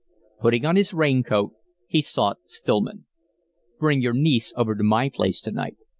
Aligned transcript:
Putting 0.39 0.65
on 0.65 0.77
his 0.77 0.95
rain 0.95 1.21
coat 1.21 1.51
he 1.87 2.01
sought 2.01 2.39
Stillman. 2.47 3.05
"Bring 3.77 4.01
your 4.01 4.13
niece 4.13 4.51
over 4.57 4.73
to 4.73 4.83
my 4.83 5.09
place 5.09 5.39
to 5.41 5.51
night. 5.51 5.77